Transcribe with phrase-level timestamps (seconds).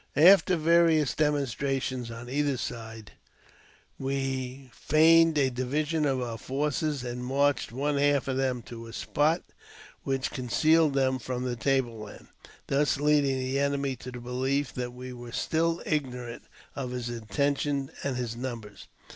[0.15, 3.11] After various demonstrations on either side,
[3.99, 8.93] we feigned a division of our forces, and marched one half of them to a
[8.93, 9.43] spot
[10.01, 12.29] which concealed them from the tableland,
[12.65, 16.41] thus leading the enemy to the belief that we were still ignorant
[16.75, 18.87] of his inten tions and his numbers.